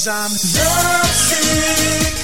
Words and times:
Cause 0.00 0.08
I'm 0.08 0.32
love 0.32 1.12
sick. 1.12 2.16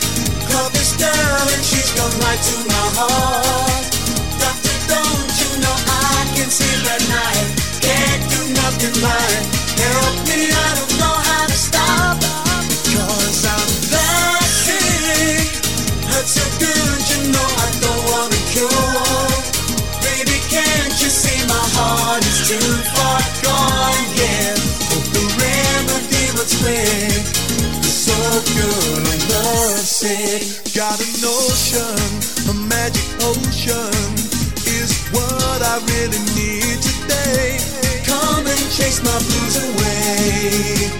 Call 0.48 0.70
this 0.70 0.96
girl 0.96 1.44
and 1.52 1.60
she's 1.60 1.92
gone 1.92 2.16
right 2.24 2.40
to 2.40 2.56
my 2.72 2.86
heart. 2.96 3.84
Doctor, 4.40 4.76
don't 4.88 5.32
you 5.36 5.60
know 5.60 5.76
I 5.84 6.24
can 6.32 6.48
see 6.48 6.72
the 6.72 6.96
night? 7.12 7.52
Can't 7.84 8.24
do 8.32 8.40
nothing 8.64 8.96
right. 9.04 9.44
Help 9.76 10.16
me 10.24 10.48
out 10.56 10.88
of 10.88 10.95
takes 38.96 39.04
my 39.04 39.18
blues 39.18 39.56
away. 39.56 40.90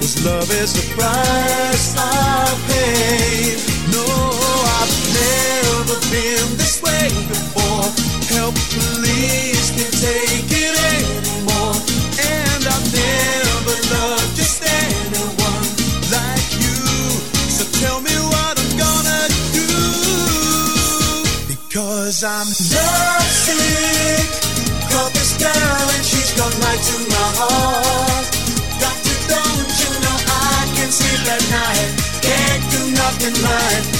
This 0.00 0.24
love 0.24 0.50
is 0.50 0.72
the 0.74 0.82
price 0.94 1.94
I 1.96 2.44
pay. 2.68 3.56
No, 3.92 4.04
I've 4.78 4.96
never 5.14 5.96
been 6.10 6.56
this 6.56 6.82
way 6.82 7.08
before. 7.28 7.84
Help, 8.36 8.54
please, 8.54 9.70
can't 9.76 9.96
take 10.00 10.50
it 10.50 10.76
anymore. 10.94 11.76
And 12.18 12.62
I've 12.64 12.88
never 12.92 13.76
loved 13.94 14.36
just 14.36 14.62
anyone 14.62 15.66
like 16.10 16.50
you. 16.60 16.76
So 17.56 17.64
tell 17.80 18.00
me 18.00 18.14
what 18.32 18.58
I'm 18.58 18.72
gonna 18.78 19.28
do. 19.52 19.68
Because 21.48 22.24
I'm 22.24 22.48
done. 22.70 23.19
all 26.40 26.50
night 26.60 26.80
to 26.88 26.96
my 27.12 27.28
heart. 27.36 28.26
Doctor, 28.80 29.16
don't 29.28 29.72
you 29.80 29.90
know 30.00 30.16
I 30.26 30.72
can't 30.74 30.92
sleep 30.92 31.24
at 31.28 31.42
night? 31.52 31.90
Can't 32.22 32.64
do 32.72 32.80
nothing 32.92 33.36
right. 33.44 33.99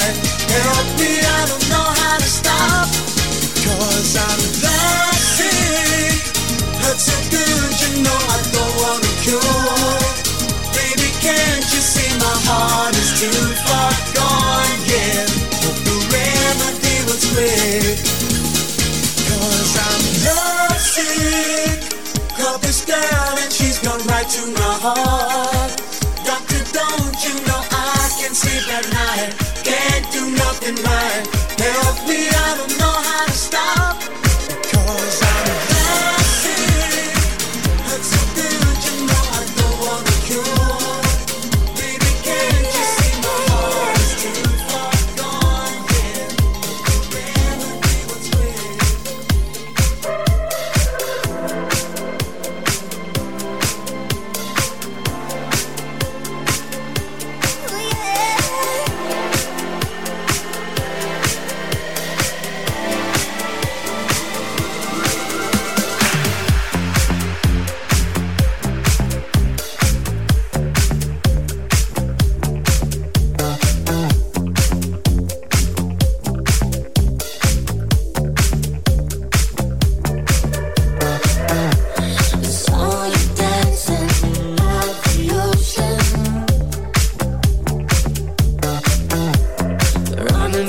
girl 22.85 23.37
and 23.37 23.51
she's 23.51 23.79
gone 23.79 24.01
right 24.07 24.27
to 24.27 24.41
my 24.53 24.73
heart. 24.83 25.71
Doctor, 26.25 26.61
don't 26.73 27.17
you 27.25 27.35
know 27.47 27.61
I 27.71 28.09
can 28.19 28.33
sleep 28.33 28.67
at 28.69 28.85
night? 28.93 29.33
Can't 29.63 30.05
do 30.11 30.31
nothing 30.31 30.75
right. 30.83 31.40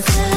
presence 0.00 0.32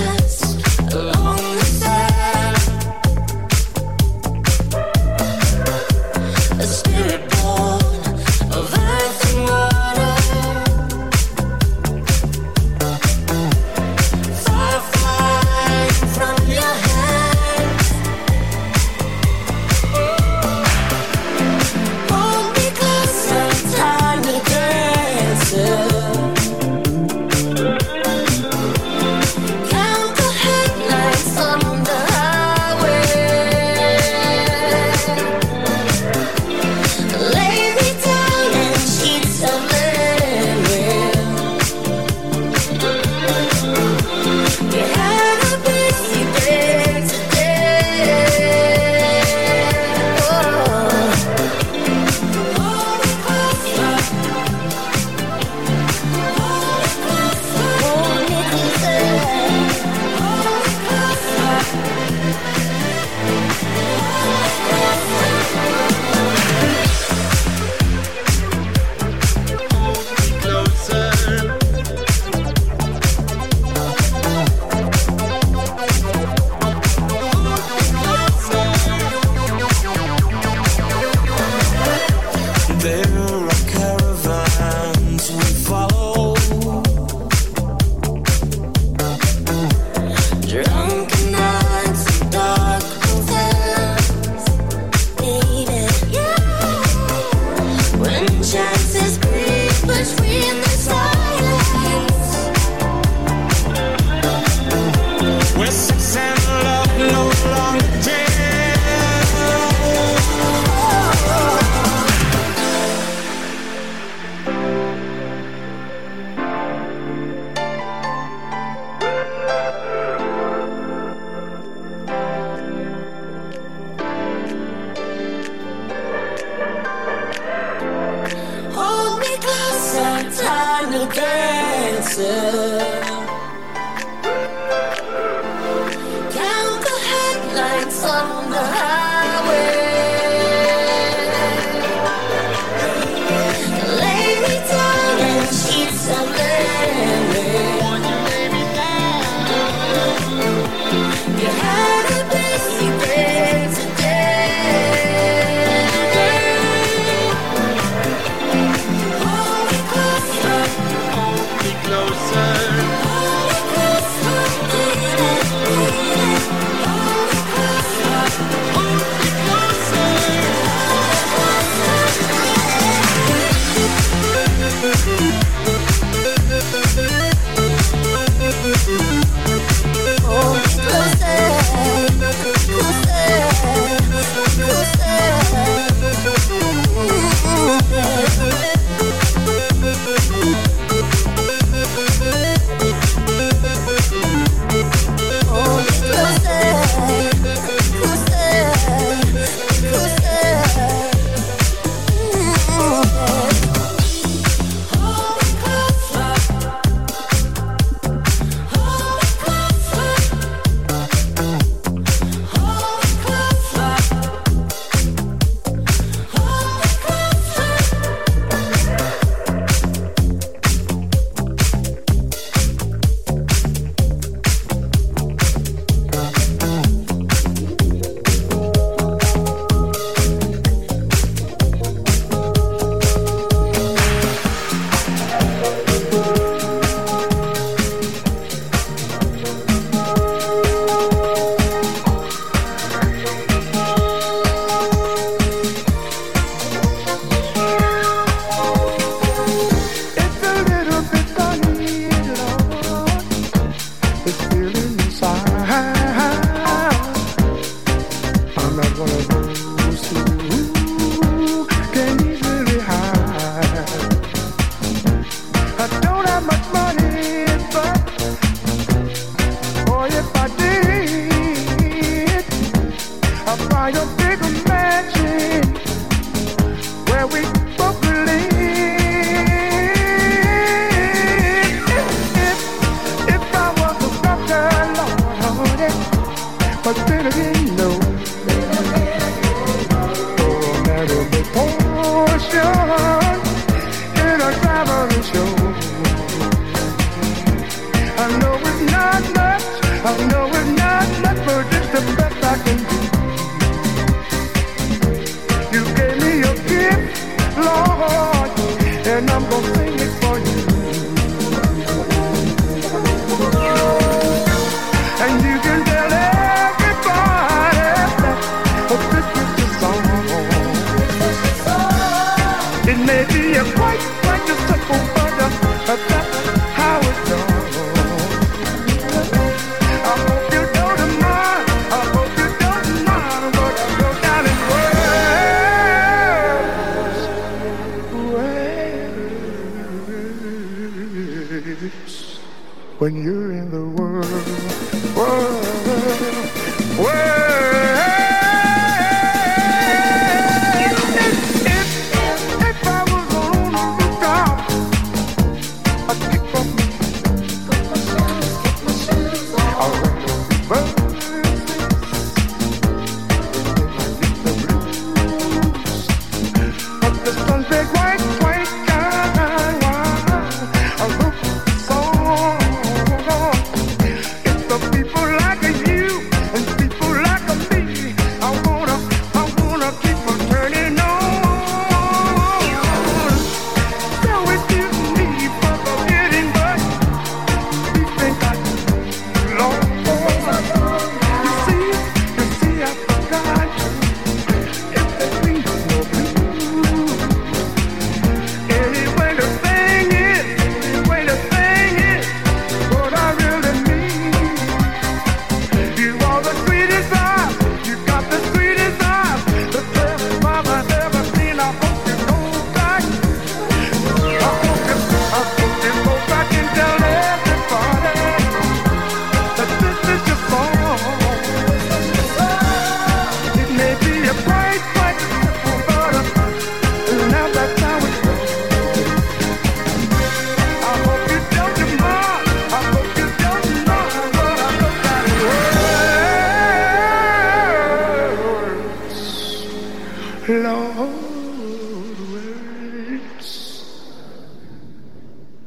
When 343.05 343.21
you're 343.21 343.44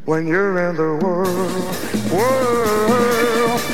when 0.09 0.27
you're 0.27 0.59
in 0.71 0.75
the 0.75 0.97
world, 1.05 1.77
world, 2.11 3.68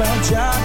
sem 0.00 0.59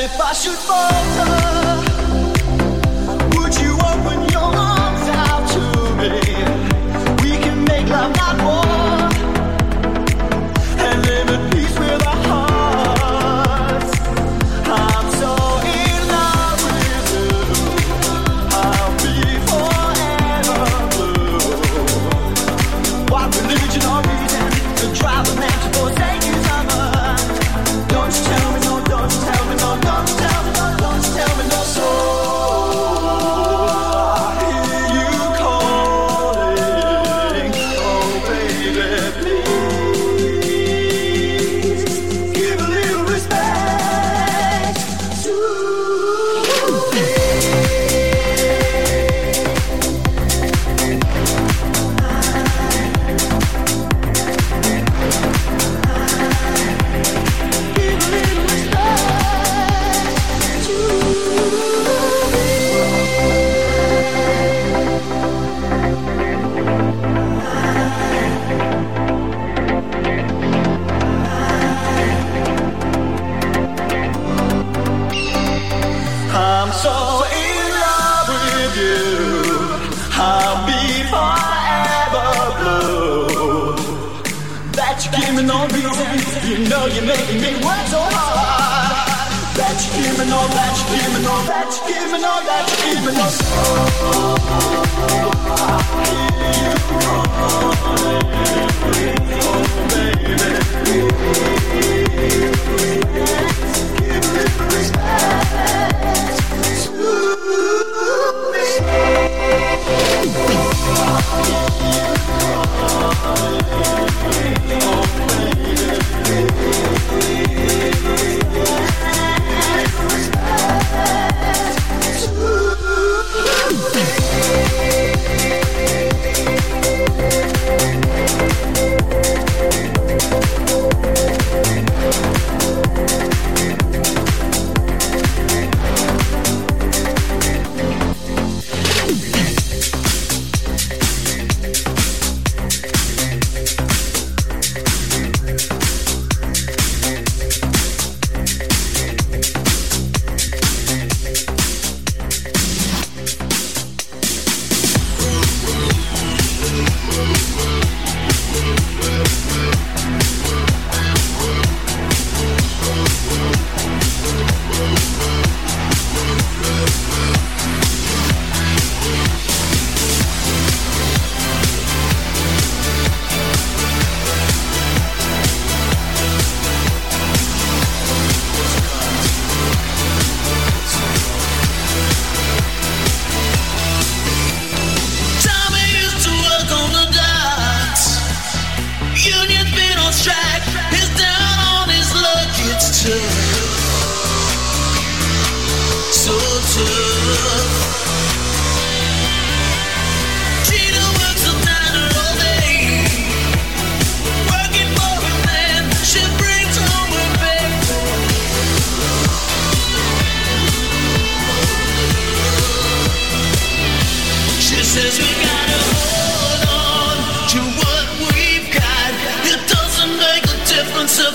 if 0.00 0.18
I 0.18 0.32
should 0.32 0.56
falter, 0.56 1.59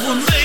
we've 0.08 0.28
got. 0.28 0.45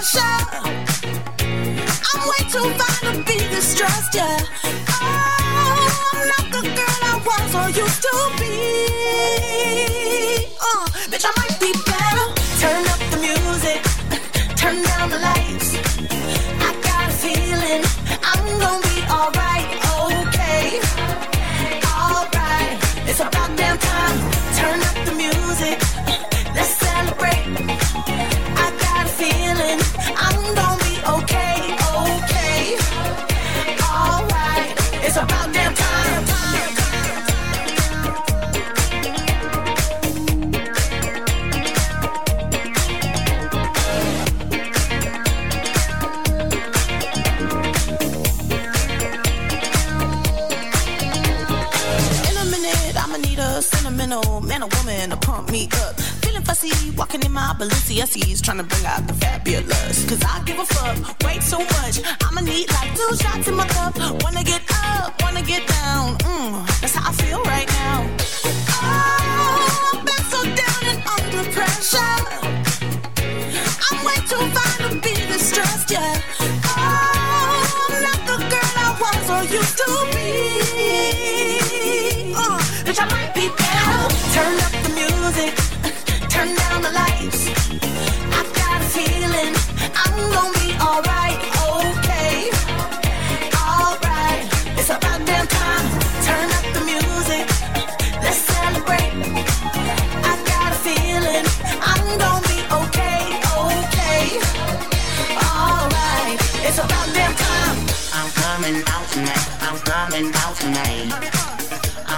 pressure. 0.00 0.20
I'm 2.14 2.28
way 2.28 2.42
too 2.50 2.70
fine 2.78 3.14
to 3.14 3.24
be 3.24 3.38
distressed, 3.48 4.14
yeah. 4.14 4.59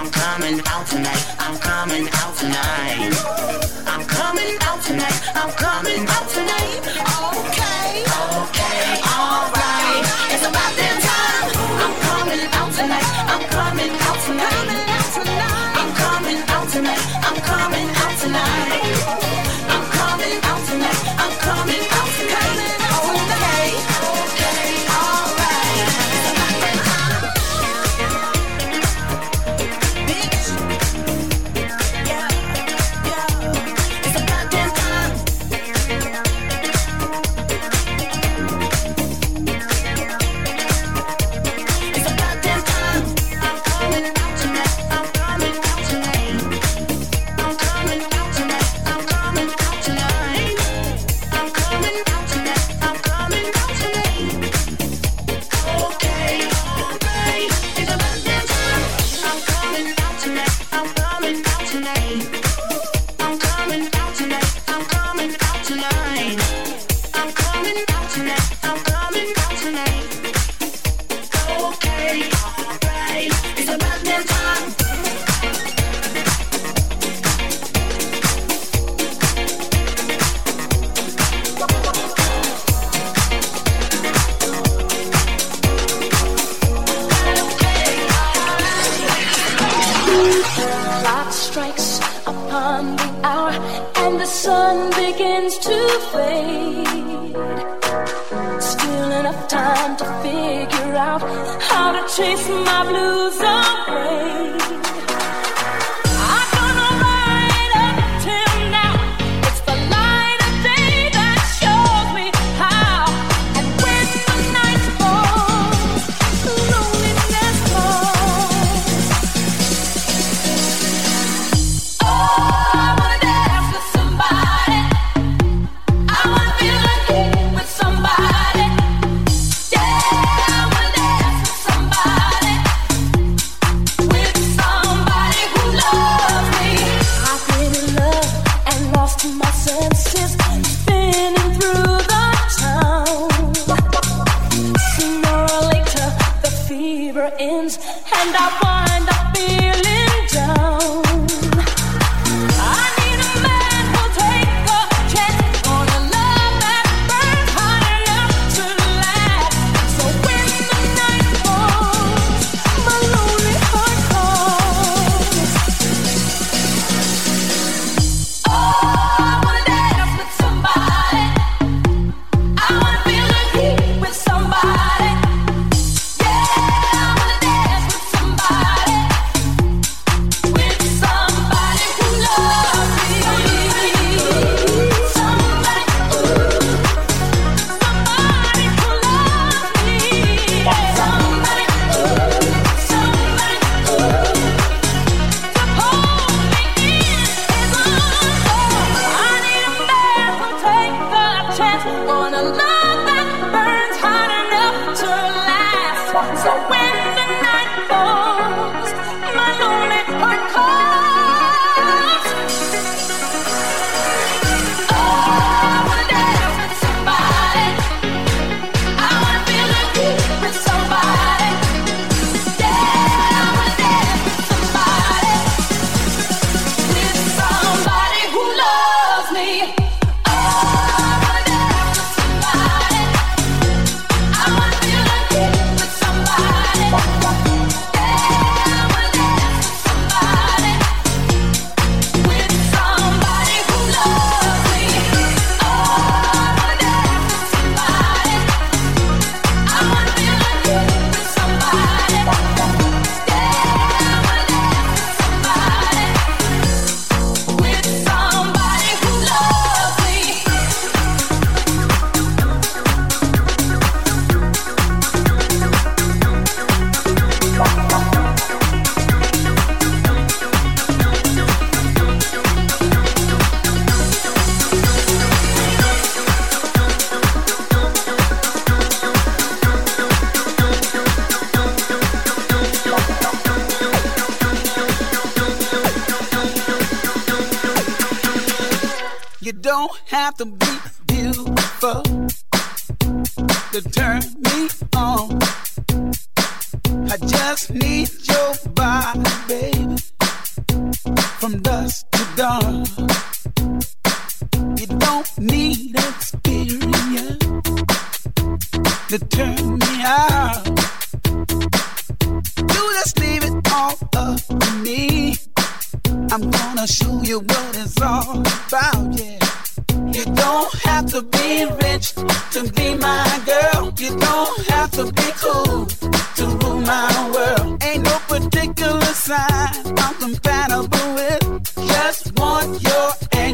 I'm 0.03 0.11
coming 0.11 0.59
out 0.67 0.85
tonight. 0.85 1.35
I'm 1.39 1.57
coming 1.59 2.09
out 2.11 2.35
tonight. 2.35 3.13
I'm 3.87 4.05
coming 4.05 4.57
out 4.59 4.81
tonight. 4.83 5.21
I'm 5.33 5.51
coming 5.53 6.05
out 6.09 6.29
tonight. 6.29 7.22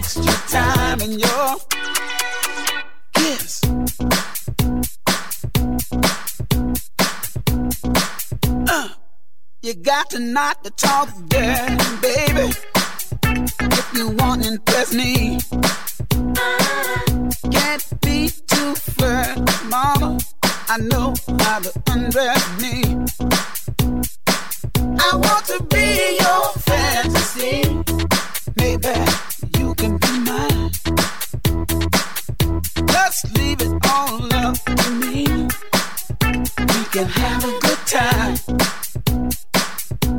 Extra 0.10 0.60
time 0.60 1.01
and 1.01 1.20
your 1.20 1.55
kiss. 3.14 3.62
Uh, 8.68 8.89
you 9.62 9.76
got 9.76 10.10
to 10.10 10.20
not 10.20 10.64
to 10.64 10.72
talk 10.72 11.10
dirty, 11.28 11.76
baby. 12.01 12.51
If 13.62 13.93
you 13.93 14.10
want 14.10 14.43
to 14.43 14.53
impress 14.53 14.93
me. 14.95 15.39
Can't 17.51 18.01
be 18.01 18.32
too 18.47 18.74
firm, 18.76 19.45
mama. 19.66 20.18
I 20.70 20.78
know 20.80 21.14
how 21.41 21.60
to 21.60 21.72
undress 21.91 22.62
me. 22.62 22.82
I 25.01 25.12
want 25.14 25.45
to 25.45 25.64
be 25.70 26.18
your 26.20 26.53
fantasy. 26.66 27.84
Maybe 28.55 29.39
Just 33.10 33.36
leave 33.39 33.60
it 33.60 33.74
all 33.88 34.34
up 34.36 34.55
to 34.66 34.91
me. 34.91 35.26
We 36.70 36.82
can 36.93 37.07
have 37.07 37.43
a 37.43 37.60
good 37.66 37.82
time. 37.88 38.36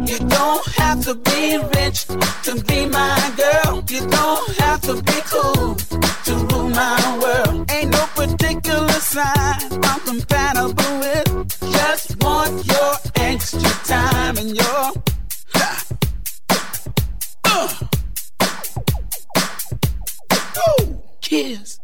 You 0.08 0.18
don't 0.18 0.66
have 0.74 1.00
to 1.04 1.14
be 1.14 1.56
rich 1.76 2.06
to 2.46 2.60
be 2.66 2.86
my 2.86 3.32
girl. 3.36 3.84
You 3.88 4.04
don't 4.08 4.56
have 4.56 4.80
to 4.88 4.94
be 5.04 5.20
cool 5.30 5.76
to 5.76 6.34
rule 6.50 6.68
my 6.68 7.18
world. 7.22 7.70
Ain't 7.70 7.92
no 7.92 8.06
particular 8.16 8.88
sign 9.14 9.84
I'm 9.84 10.00
compatible 10.00 10.98
with. 10.98 11.28
Just 11.60 12.20
want 12.24 12.66
your 12.66 12.94
extra 13.14 13.70
time 13.84 14.36
and 14.36 14.56
your. 14.56 14.92
Uh. 17.44 17.72
Ooh, 20.80 21.02
kiss. 21.20 21.79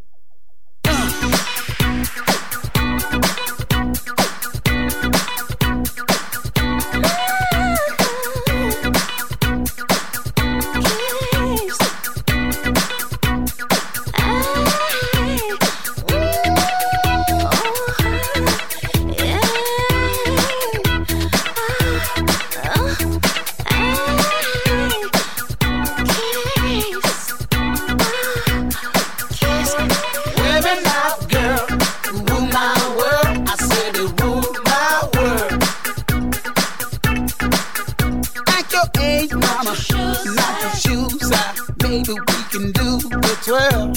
12. 43.46 43.96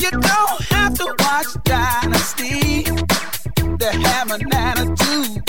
You 0.00 0.10
don't 0.10 0.62
have 0.70 0.94
to 0.94 1.14
watch 1.18 1.46
Dynasty, 1.64 2.84
They 3.76 4.00
have 4.00 4.30
an 4.30 4.48
attitude. 4.50 5.42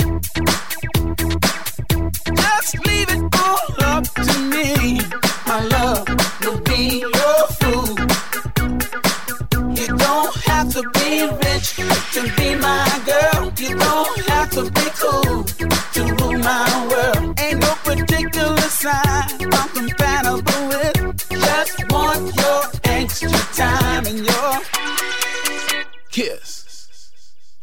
Just 2.36 2.86
leave 2.86 3.08
it 3.08 3.22
all 3.32 3.84
up 3.94 4.04
to 4.04 4.38
me, 4.52 5.00
my 5.46 5.64
love. 5.72 6.06
You'll 6.42 6.60
be 6.60 7.00
your 7.00 7.40
fool. 7.56 7.88
You 9.74 9.86
don't 9.96 10.36
have 10.44 10.70
to 10.74 10.82
be 11.00 11.22
rich 11.46 11.76
to 12.12 12.30
be 12.36 12.56
my 12.56 13.00
girl. 13.06 13.50
You 13.56 13.74
don't 13.74 14.20
have 14.28 14.50
to 14.50 14.64
be 14.70 14.86
cool 15.00 15.44
to 15.94 16.14
rule 16.16 16.38
my 16.40 16.86
world. 16.90 17.40
Ain't 17.40 17.60
no 17.60 17.74
particular 17.84 18.68
sign 18.68 19.48
I'm 19.50 19.68
compatible 19.70 20.68
with. 20.68 21.28
Just 21.30 21.90
want 21.90 22.36
your 22.36 22.67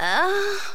啊。 0.06 0.75